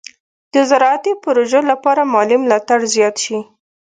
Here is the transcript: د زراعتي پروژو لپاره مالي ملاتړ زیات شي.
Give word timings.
د 0.53 0.55
زراعتي 0.69 1.13
پروژو 1.23 1.61
لپاره 1.71 2.01
مالي 2.13 2.37
ملاتړ 2.43 2.79
زیات 2.93 3.15
شي. 3.23 3.39